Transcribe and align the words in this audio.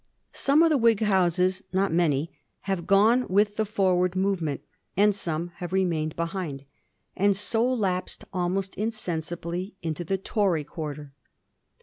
Some 0.33 0.63
of 0.63 0.71
the 0.71 0.79
Whig 0.79 1.01
houses, 1.01 1.61
not 1.71 1.93
many, 1.93 2.31
have 2.61 2.87
gone 2.87 3.27
with 3.27 3.55
the 3.55 3.67
forward 3.67 4.15
movement; 4.15 4.61
some 5.11 5.49
have 5.57 5.71
remained 5.71 6.15
behind, 6.15 6.65
and 7.15 7.37
sa 7.37 7.61
lapsed 7.61 8.25
almost 8.33 8.73
insensibly 8.73 9.75
into 9.83 10.03
the 10.03 10.17
Tory 10.17 10.63
quarter. 10.63 11.13